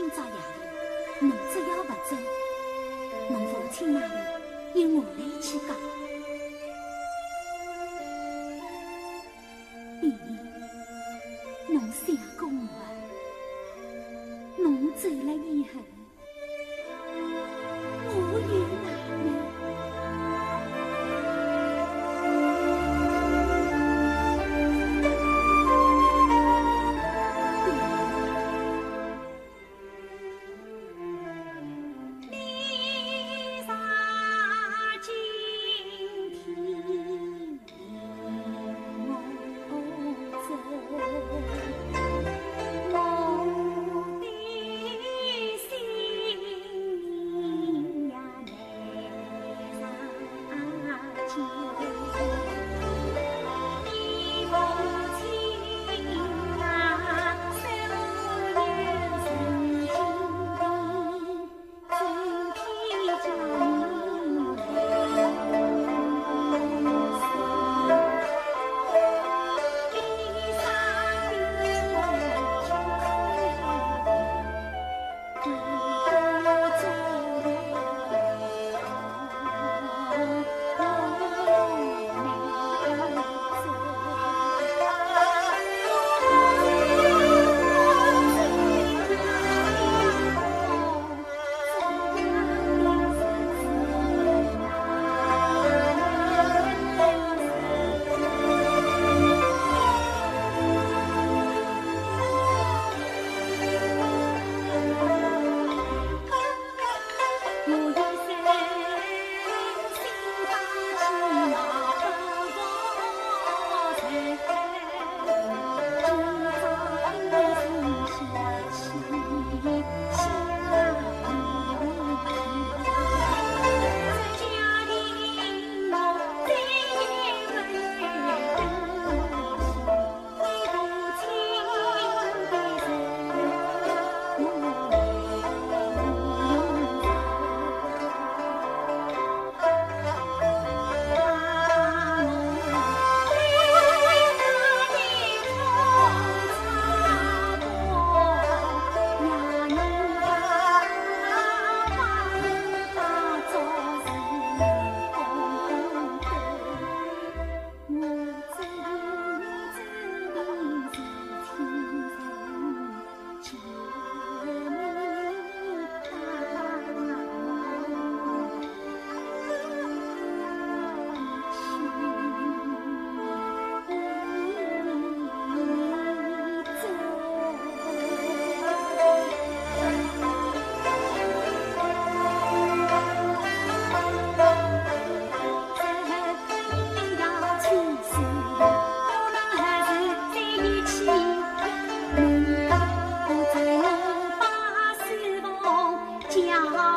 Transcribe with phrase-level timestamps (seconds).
[0.00, 2.14] 今朝夜里侬只要不走，
[3.30, 5.74] 侬父亲那里由我来去讲。
[10.00, 10.16] 弟弟，
[11.72, 12.52] 侬想过我？
[14.62, 15.97] 侬走了以后。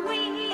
[0.00, 0.51] we